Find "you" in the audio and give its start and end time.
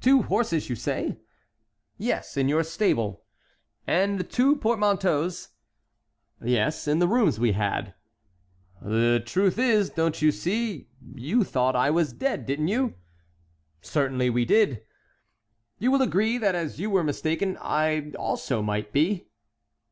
0.68-0.74, 10.20-10.32, 12.66-12.94, 15.78-15.92, 16.80-16.90